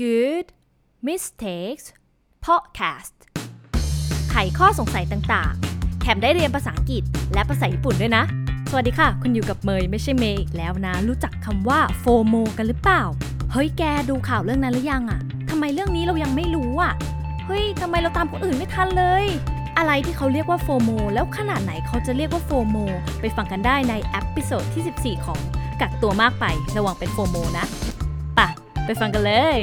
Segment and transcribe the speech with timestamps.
[0.00, 0.46] Good
[1.08, 1.84] Mistakes
[2.46, 3.14] Podcast
[4.30, 7.02] ไขข้อสงสัยต่างๆ แถมได้เรียนภาษาอังกฤษ
[7.34, 8.24] และภาษาญี่ปุ่นด้วยนะ
[8.70, 13.02] สวัสดีค่ะ คุณอยู่กับเมยไม่ใช่เมย์อีกแล้วนะ รู้จักคำว่า FOMO กันหรือเปล่า
[13.52, 15.20] เฮ้ยแกดูข่าวเรื่องนั้นหรือยังอะ
[15.50, 16.92] ทำไมเรื่องนี้เรายังไม่รู้อะ
[17.46, 19.24] เฮ้ยทำไมเราตามคนอื่นไม่ทันเลย
[19.78, 22.76] อะไรที่เขาเรียกว่า FOMO แล้วขนาดไหนเขาจะเรียกว่า FOMO
[23.20, 25.40] ไปฟังกันได้ใน episode ที่ 14 ของ
[25.80, 26.44] กักตัวมากไป
[26.76, 27.81] ระวังเป็น FOMO นะปะ
[28.86, 29.58] ไปฟังกันเลย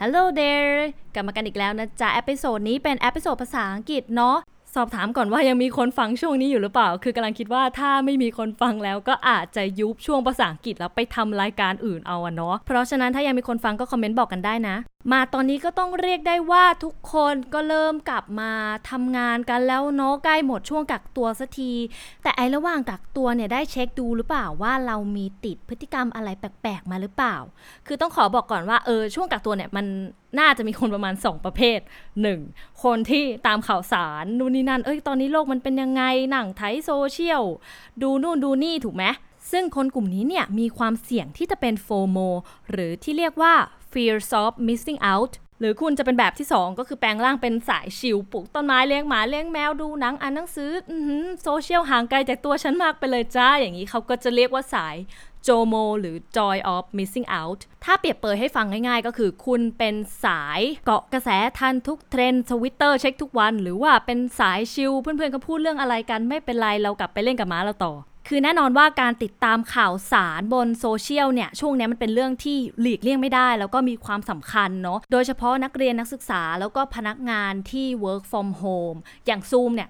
[0.00, 0.76] Hello there
[1.14, 4.36] กลับมากันอีกแล้วนะจ๊ะ episode นี้เป็น episode ภาษาอังกฤษเนาะ
[4.74, 14.76] สอบถามก่อนว่ายังมีคนฟังช่วงนี้อยู่หรือเปล่า คือกำลังคิดว่าถ้าไม่มีคนฟังแล้วก็อาจจะยุบช่วงภาษาอังกฤษแล้วไปทำรายการอื่นเอาอะเนาะ เพราะฉะนั้นถ้ายังมีคนฟังก็ comment บอกกันได้นะ
[15.10, 18.52] มาตอนนี้ก็ต้องเรียกได้ว่าทุกคนก็เริ่มกลับมา
[18.90, 21.72] ทำงานกันแล้วเนาะใกล้หมดช่วงกักตัวสักที
[22.22, 27.36] แต่ไอระหว่างกักตัวเนี่ยได้เช็คดูหรือเปล่าว่าเรามีติดพฤติกรรมอะไรแปลกๆมาหรือเปล่า
[27.86, 29.86] คือต้องขอบอกก่อนว่าเออช่วงกักตัวเนี่ยมัน
[30.38, 31.78] น่าจะมีคนประมาณ 2 ประเภท
[32.30, 32.82] 1.
[32.82, 37.42] คนที่ตามข่าวสารนู่นนี่นั่นเอ้ยตอนนี้โลกมันเป็นยังไงหนังไทยโซเชียล
[38.02, 39.04] ดูนู่นดูนี่ถูกไหม
[39.52, 42.18] ซึ่งคนกลุ่มนี้เนี่ยมีความเสี่ยงที่จะเป็นโฟโม
[42.70, 43.54] หรือที่เรียกว่า
[43.92, 50.70] fear of missing out หรือคุณจะเป็นแบบที่ 2 ก็คือแปลงร่างเป็นสาย chill ปลูกต้นไม้เลี้ยงหมาเลี้ยงแมวดูหนังอ่านหนังสือ
[51.42, 54.96] โซเชียลห่างไกลจากตัวฉันมากไปเลยจ้า อย่างนี้เขาก็จะเรียกว่าสาย
[55.44, 67.94] JOMO หรือ joy of missing out ถ้าเปรียบเปยให้ฟังง่ายๆ ก็คือคุณเป็นสายเกาะกระแสทันทุกเทรนด์ทวิตเตอร์เช็คทุกวัน หรือว่าเป็นสาย chill เพื่อนๆก็พูดเรื่องอะไรกันไม่เป็นไรเรากลับไปเล่นกับหมาเราต่อ
[68.28, 79.88] คือแน่นอนว่าการติดตามข่าวสารบนโซเชียลเนี่ยช่วงนี้มันเป็นเรื่องที่หลีกเลี่ยงไม่ได้ แล้วก็มีความสำคัญเนาะโดยเฉพาะนักเรียนนักศึกษาแล้วก็พนักงานที่ work from home อย่างซูมเนี่ย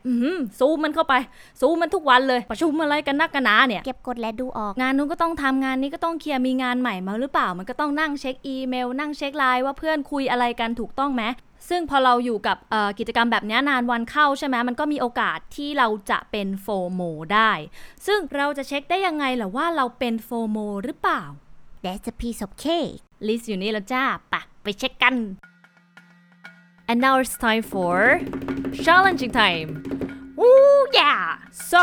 [0.59, 1.15] ซูมมันเข้าไป
[1.61, 11.25] ซูมมันทุกวันเลย ประชุมอะไรกันนักกันหนาเนี่ยเก็บกดและดูออกงานนู้นก็ต้องทำงานนี้ก็ต้องเคลียร์มีงานใหม่มาหรือเปล่า มันก็ต้องนั่งเช็คอีเมล นั่งเช็คไลน์ว่าเพื่อนคุยอะไรกันถูกต้องไหม
[11.69, 12.57] ซึ่งพอเราอยู่กับ
[12.99, 17.03] กิจกรรมแบบนี้นานวันเข้าใช่ไหมมันก็มีโอกาสที่เราจะเป็น FOMO
[17.35, 17.53] ได้
[18.07, 21.23] ซึ่งเราจะเช็คได้ยังไงล่ะว่าเราเป็น FOMO หรือเปล่า
[21.85, 25.17] That's a piece of cake list อยู่นี่แล้วจ้าปะไปเช็คกัน
[26.91, 27.97] and now it's time for
[28.85, 29.71] challenging time
[30.45, 31.23] Ooh yeah
[31.71, 31.83] so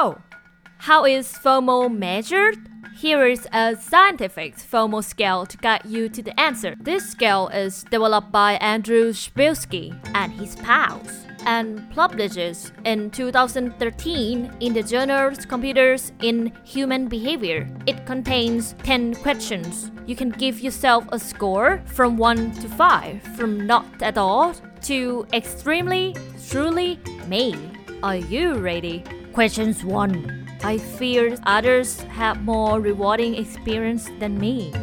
[0.87, 2.59] how is FOMO measured
[2.99, 6.75] Here is a scientific FOMO scale to guide you to the answer.
[6.81, 14.73] This scale is developed by Andrew Shpilsky and his pals and published in 2013 in
[14.73, 17.69] the journal Computers in Human Behavior.
[17.87, 19.91] It contains 10 questions.
[20.05, 25.25] You can give yourself a score from 1 to 5, from not at all to
[25.31, 26.17] extremely,
[26.49, 26.99] truly,
[27.29, 27.55] me.
[28.03, 29.05] Are you ready?
[29.31, 30.48] Questions 1.
[30.63, 34.73] I fear others have more rewarding experience than me.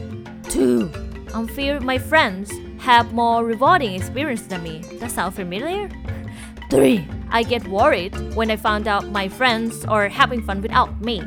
[0.48, 0.90] 2.
[1.34, 4.80] I fear my friends have more rewarding experience than me.
[5.00, 5.90] That sound familiar?
[6.70, 7.06] 3.
[7.30, 11.22] I get worried when I find out my friends are having fun without me.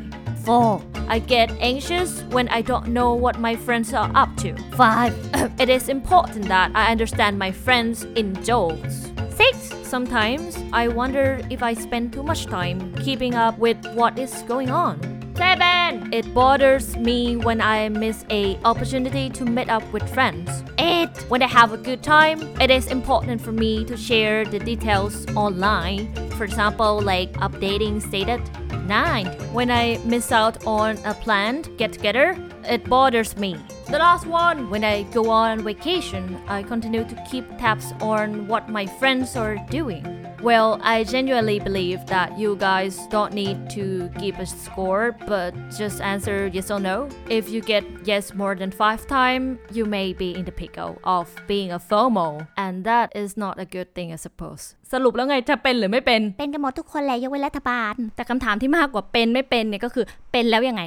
[0.45, 0.81] 4.
[1.09, 4.55] I get anxious when I don't know what my friends are up to.
[4.75, 5.53] 5.
[5.59, 9.11] it is important that I understand my friends in jokes.
[9.35, 9.73] 6.
[9.81, 14.69] Sometimes I wonder if I spend too much time keeping up with what is going
[14.69, 14.99] on.
[15.35, 16.13] 7.
[16.13, 20.63] It bothers me when I miss a opportunity to meet up with friends.
[20.77, 21.07] 8.
[21.29, 25.25] When I have a good time, it is important for me to share the details
[25.35, 26.13] online.
[26.31, 28.47] For example, like updating status.
[28.89, 29.27] 9.
[29.53, 32.35] When I miss out on a planned get together,
[32.65, 33.55] it bothers me.
[33.85, 38.67] The last one, when I go on vacation, I continue to keep tabs on what
[38.67, 40.18] my friends are doing.
[40.42, 46.02] Well, I genuinely believe that you guys don't need to keep a score, but just
[46.02, 47.08] answer yes or no.
[47.30, 51.24] If you get yes more than five times, you may be in the pickle of
[51.46, 54.62] being a FOMO, and that is not a good thing, I suppose.
[54.92, 60.82] สรุปแล้วไงจะเป็นหรือไม่เป็น เป็นกันหมดทุกคนแหละยกเว้นรัฐบาล แต่คำถามที่มากกว่าเป็นไม่เป็นเนี่ยก็คือเป็นแล้วยังไง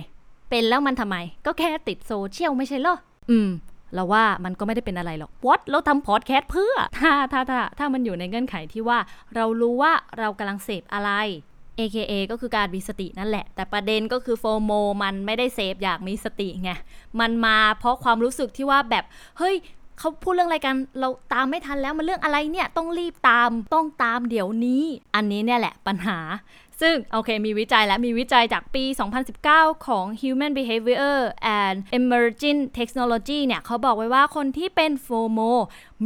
[0.50, 2.96] เป็นแล้วมันทำไม ก็แค่ติดโซเชียลไม่ใช่เหรอ
[3.30, 3.50] อืม
[3.95, 8.99] เราว่ามันก็ไม่ได้เป็นอะไรหรอกวอตเราทำพอดแคสต์เพื่อ ถ้าถ้าถ้าถ้ามันอยู่ในเงื่อนไขที่ว่า
[9.35, 11.11] เรารู้ว่าเรากำลังเสพอะไร
[11.79, 14.73] AKA ก็คือการมีสตินั่นแหละ แต่ประเด็นก็คือโฟโม
[15.03, 16.71] มันไม่ได้เสพอยากมีสติไง
[17.21, 19.05] มันมาเพราะความรู้สึกที่ว่าแบบ
[19.39, 19.55] เฮ้ย
[19.99, 24.85] เขาพูดเรื่องอะไรกันเราตามไม่ทันแล้วมันเรื่องอะไรเนี่ยต้องรีบตามต้องตามเดี๋ยวนี้
[25.15, 26.19] อันนี้เนี่ยแหละปัญหา
[26.81, 28.85] ซึ่งโอเคมีวิจัยและมีวิจัยจากปี
[29.35, 31.19] 2019 ของ Human Behavior
[31.63, 35.41] and Emerging Technology เนี่ยเขาบอกไว้ว่าคนที่เป็นโฟโม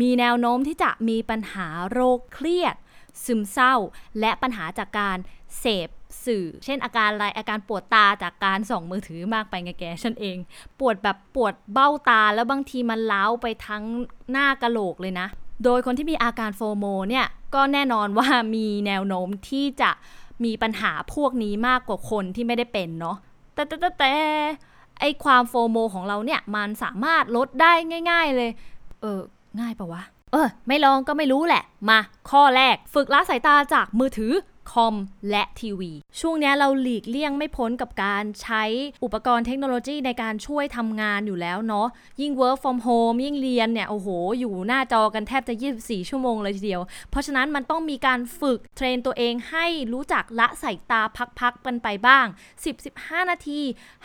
[0.00, 2.76] มีแนวโน้มที่จะมีปัญหาโรคเครียด
[3.24, 3.74] ซึมเศร้า
[4.20, 5.18] และปัญหาจากการ
[5.58, 5.88] เสพ
[6.26, 10.36] สื่อ เช่นอาการอะไรอาการปวดตาจากการส่องมือถือมากไปไงแกฉันเอง
[10.80, 13.84] ปวดแบบปวดเบ้าตาแล้วบางทีมันเล้าไปทั้ง
[14.30, 15.26] หน้ากะโหลกเลยนะ
[15.64, 19.90] โดยคนที่มีอาการโฟโมเนี่ยก็แน่นอนว่ามีแนวโน้มที่จะ
[20.44, 23.16] มีปัญหาพวกนี้มากกว่าคนที่ไม่ได้เป็นเนาะ
[23.54, 24.14] แต่แต่แต่แต่
[25.00, 27.72] ไอความโฟโมของเราเนี่ยมันสามารถลดได้
[28.10, 28.50] ง่าย ๆเลย
[29.00, 29.20] เออ
[29.60, 30.02] ง่ายปะวะ
[30.32, 31.98] เออไม่ลองก็ไม่รู้แหละ มา
[32.30, 34.32] ข้อแรก ฝึกละสายตาจากมือถือ
[34.72, 34.94] คอม
[35.30, 38.64] และทีวี ช่วงนี้เราหลีกเลี่ยงไม่พ้นกับการใช้
[39.04, 41.88] อุปกรณ์เทคโนโลยีในการช่วยทำงานอยู่แล้วเนาะ
[42.20, 44.08] ยิ่ง work from home ยิ่งเรียนเนี่ย โอ้โห
[44.38, 51.02] อยู่หน้าจอกันแทบจะ 24 ชั่วโมงเลยทีเดียว เพราะฉะนั้นมันต้องมีการฝึกเทรนตัวเองให้รู้จักละสายตา
[51.40, 52.26] พักๆกันไปบ้าง
[52.78, 53.60] 10-15 นาที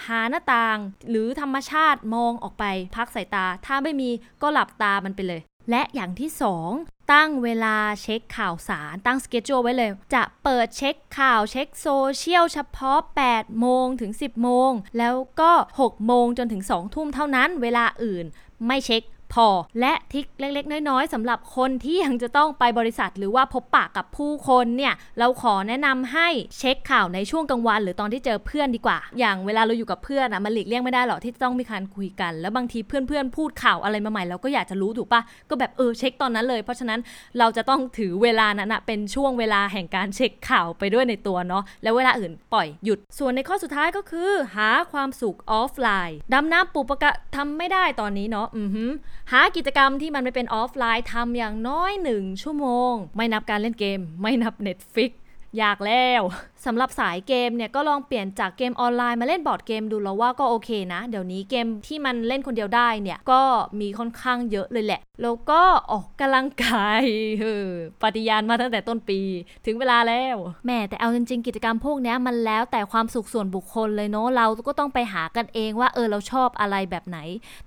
[0.06, 0.78] หาหน้าต่าง
[1.10, 2.66] หรือธรรมชาติมองออกไป
[2.96, 4.10] พักสายตา ถ้าไม่มี
[4.42, 5.42] ก็หลับตามันไปเลย
[5.72, 6.30] และอย่างที่
[6.70, 13.00] 2 ตั้งเวลาเช็คข่าวสารตั้งสเกจจูไว้เลย จะเปิดเช็คข่าวเช็คโซเชียลเฉพาะ
[13.30, 18.26] 8 โมงถึง 10 โมง แล้วก็ 6 โมงจนถึง 2 ทุ่มเท่านั้น เวลาอื่น
[18.68, 19.02] ไม่เช็ค
[19.34, 19.48] พอ
[19.80, 37.00] และทิกเล็กๆ น้อยๆสำหรับคนที่ยังจะต้องไปบริษัท หรือว่าพบปะกับผู้คนเนี่ยเราขอแนะนำให้เช็คข่าวในช่วงกลางวัน หรือตอนที่เจอเพื่อนดีกว่า อย่างเวลาเราอยู่กับเพื่อนอะมันหลีกเลี่ยงไม่ได้หรอกที่ต้องมีการคุยกัน แล้วบางทีเพื่อนๆพูดข่าวอะไรมาใหม่เราก็อยากจะรู้ถูกปะก็แบบเออเช็คตอนนั้นเลย เพราะฉะนั้น
[37.40, 48.92] เราจะต้องถือเวลานั้นอะเป็นช่วงเวลาแห่งการเช็คข่าวไปด้วยในตัวเนาะแล้วเวลาอื่นปล่อยหยุด ส่วนในข้อสุดท้ายก็คือ หาความสุขออฟไลน์ดำน้ำดูปะการังทำไม่ได้ตอนนี้เนาะอือหือ
[49.32, 55.12] หากิจกรรมที่มันไม่เป็นออฟไลน์ทำอย่างน้อยหนึ่งชั่วโมง ไม่นับการเล่นเกม ไม่นับ Netflix
[55.58, 56.22] อยากแล้ว
[56.66, 63.42] สำหรับสายเกมเนี่ยก็ลองเปลี่ยนจากเกมออนไลน์มาเล่น board game ดูแล้วว่าก็โอเคนะ เดี๋ยวนี้เกมที่มันเล่นคนเดียวได้เนี่ยก็
[63.80, 65.62] มีค่อนข้างเยอะเลยแหละ แล้วก็
[65.92, 67.04] ออกกำลังกาย
[68.02, 69.20] ปฏิญาณมาตั้งแต่ต้นปี
[69.66, 77.18] ถึงเวลาแล้วแม่แต่เอาจริงๆ กิจกรรมพวกนี้มันแล้วแต่ความสุขส่วนบุคคลเลยเนาะเราก็ต้องไปหากันเองว่าเออเราชอบอะไรแบบไหน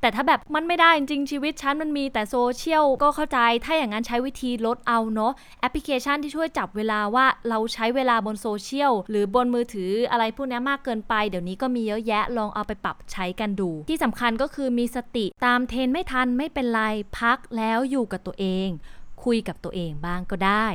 [0.01, 16.83] แต่ถ้าแบบมันไม่ได้จริงชีวิตฉันมันมีแต่โซเชียลก็เข้าใจถ้าอย่างนั้นใช้วิธีลดเอาเนาะแอปพลิเคชันที่ช่วยจับเวลาว่าเราใช้เวลาบนโซเชียลหรือบนมือถืออะไรพวกนี้มากเกินไปเดี๋ยวนี้ก็มีเยอะแยะลองเอาไปปรับใช้กันดู ที่สำคัญก็คือมีสติตามเทรนไม่ทันไม่เป็นไร
[17.19, 18.69] พักแล้วอยู่กับตัวเอง
[19.25, 20.67] คุยกับตัวเองบ้างก็ได้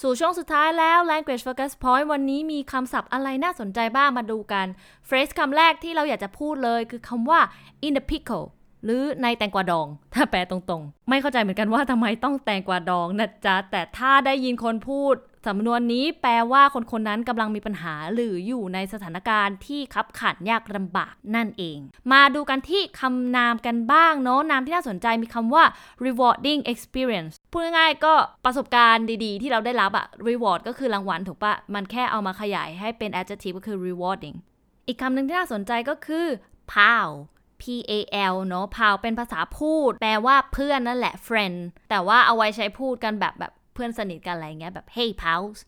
[0.00, 4.66] สู่ช่วงสุดท้ายแล้ว language focus point วันนี้มีคำศัพท์อะไรน่าสนใจบ้างมาดูกัน
[5.08, 7.40] phrase คำแรกที่เราอยากจะพูดเลยคือคำว่า
[7.86, 8.46] in the pickle
[8.84, 15.16] หรือในแตงกวาดอง ถ้าแปลตรงๆ ไม่เข้าใจเหมือนกันว่าทำไมต้องแตงกวาดองนะจ๊ะ แต่ถ้าได้ยินคนพูด
[15.48, 21.78] สำนวนนี้แปลว่าคนคนนั้นกำลังมีปัญหาหรืออยู่ในสถานการณ์ที่คับขันยากลำบากนั่นเอง
[22.12, 25.64] มาดูกันที่คำนามกันบ้างเนาะนามที่น่าสนใจมีคำว่า
[26.06, 28.14] rewarding experience พูดง่ายๆก็
[28.44, 34.36] ประสบการณ์ดีๆ ที่เราได้รับอะ reward ก็คือรางวัลถูกปะมันแค่เอามาขยายให้เป็น adjective ก็คือ rewarding
[34.86, 36.26] อีกคำหนึ่งที่น่าสนใจก็คือ
[36.72, 37.10] pal
[37.62, 37.92] P A
[38.32, 41.58] L เนาะพาวเป็นภาษาพูด แปลว่าเพื่อนนั่นแหละ friend
[41.90, 45.58] แต่ว่าเอาไว้ใช้พูดกันแบบแบบเพื่อนสนิทกันอะไรเงี้ยแบบ hey pals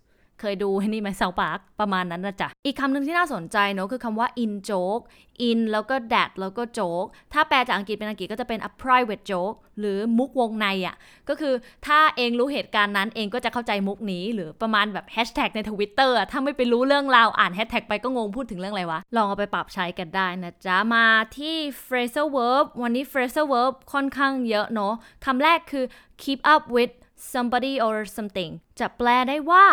[0.41, 5.05] เคยดูนี่ไหมเซาปาร์กประมาณนั้นนะจ๊ะ อีกคำหนึ่งที่น่าสนใจเนาะคือคำว่า in joke
[5.49, 10.97] in แล้วก็ that แล้วก็ joke ถ้าแปลจากอังกฤษเป็นอังกฤษก็จะเป็น a private joke หรือมุกวงในอะ่ะ
[11.29, 11.55] ก็คือ
[11.87, 21.07] ถ้าเองรู้เหตุการณ์นั้นเองก็จะเข้าใจมุกนี้ หรือประมาณแบบแฮชแท็กในทวิตเตอร์ถ้าไม่ไปรู้เรื่องราวอ่านแฮชแท็กไปก็งงพูดถึงเรื่องอะไรวะ ลองเอาไปปรับใช้กันได้นะจ๊ะ มา
[21.39, 21.57] ที่
[21.87, 24.95] phrasal verb วันนี้ phrasal verb ค่อนข้างเยอะเนาะ
[25.25, 25.85] คำแรกคือ
[26.23, 26.93] keep up with
[27.33, 29.65] somebody or something จะแปลได้ว่า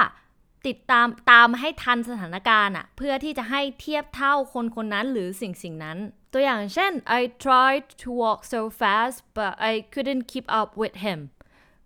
[0.67, 5.97] ติดตามตามให้ทันสถานการณ์อะเพื่อที่จะให้เทียบเท่าคนคนนั้นหรือสิ่งสิ่งนั้น
[6.33, 11.19] ตัวอย่างเช่น I tried to walk so fast but I couldn't keep up with him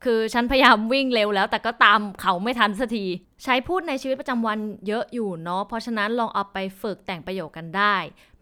[0.04, 3.06] คือฉันพยายามวิ่งเร็วแล้ว แต่ก็ตามเขาไม่ทันสักที
[3.44, 7.96] ใช้พูดในชีวิตประจำวันเยอะอยู่เนาะเพราะฉะนั้นลองเอาไปฝึกแต่งประโยคกันได้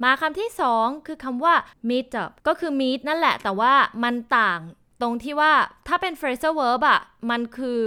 [0.03, 1.53] มาคำที่สองคือคำว่า
[1.89, 4.59] meet up ก็คือ meet นั่นแหละ แต่ว่ามันต่าง
[5.01, 5.53] ตรงที่ว่า
[5.87, 7.79] ถ้าเป็น phrasal verb อะมันคือ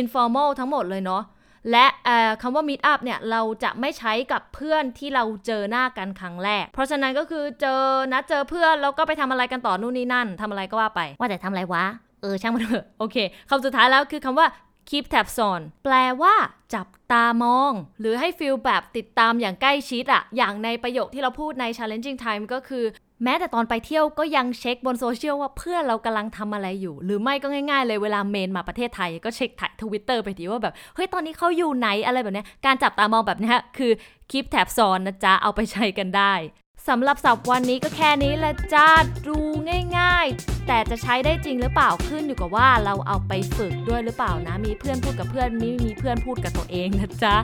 [0.00, 1.22] informal ทั้งหมดเลยเนาะ
[1.72, 1.86] และ
[2.42, 7.80] คำว่า meet up เนี่ยเราจะไม่ใช้กับเพื่อนที่เราเจอหน้ากันครั้งแรก เพราะฉะนั้นก็คือเจอ
[8.12, 11.84] นะเจอเพื่อนแล้วก็ไปทำอะไรกันต่อนู่นนี่นั่นทำอะไรก็ว่าไป ว่าแต่ทำอะไรวะ
[12.22, 13.16] เออช่างมันเถอะโอเค
[13.50, 14.46] คำสุดท้ายแล้วคือคำว่า
[14.90, 16.34] keep tabs on แปลว่า
[16.74, 22.84] จับตามอง หรือให้ feel แบบติดตามอย่างใกล้ชิดอะอย่างในประโยคที่เราพูดใน challenging time ก็คือ
[23.24, 33.92] แม้แต่ตอนไปเที่ยวก็ยังเช็คบนโซเชียลว่าเพื่อนเรากำลังทำอะไรอยู่ หรือไม่ก็ง่ายๆเลยเวลา main มาประเทศไทย ก็เช็คถ่ายทวิตเตอร์ไปทีว่าแบบ เฮ้ย ตอนนี้เขาอยู่ไหนอะไรแบบนี้การจับตามองแบบนี้คือ
[34.30, 36.34] keep tabs on นะจ๊ะเอาไปใช้กันได้
[36.88, 38.90] สำหรับสับวันนี้ก็แค่นี้และจ้า
[39.28, 39.38] ดู
[39.98, 47.34] ง่าย ๆ แต่จะใช้ได้จริงหรือเปล่าขึ้นอยู่กับว่าเราเอาไปฝึกด้วยหรือเปล่านะ มีเพื่อนพูดกับเพื่อนไม่มีเพื่อนพูดกับตัวเองนะจ๊ะ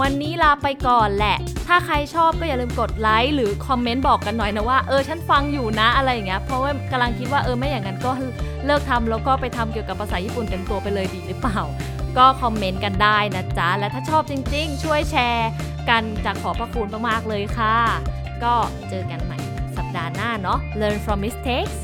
[0.00, 1.36] วันนี้ลาไปก่อนแหละ
[1.66, 8.10] ถ้าใครชอบก็อย่าลืมกดไลค์หรือคอมเมนต์บอกกันหน่อยนะว่าเออฉันฟังอยู่นะอะไรอย่างเงี้ยเพราะว่ากำลังคิดว่าเออไม่อย่างนั้นก็
[8.66, 11.60] เลิกทำแล้วก็ไปทำเกี่ยวกับภาษาญี่ปุ่นกันตัวไปเลยดีหรือเปล่า
[12.18, 15.48] ก็คอมเมนต์กันได้นะจ๊ะและถ้าชอบจริง ๆ ช่วยแชร์
[15.88, 17.76] กันจะขอพระคุณมากๆเลยค่ะ
[18.44, 18.54] ก็
[18.88, 19.38] เจอกันใหม่
[19.76, 21.76] สัปดาห์หน้าเนาะ Learn from mistakes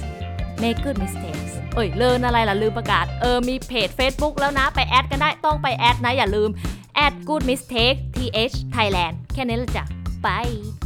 [0.63, 6.51] make good mistakes เอ้ย เลินอะไรล่ะ ลืมประกาศ เออ มีเพจ Facebook แล้วนะ ไปแอดกันได้ ต้องไปแอดนะ อย่าลืม
[6.95, 9.85] แอด good mistake th Thailand แค่นี้ละจ้ะ
[10.23, 10.29] ไป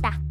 [0.05, 0.24] จ้ะ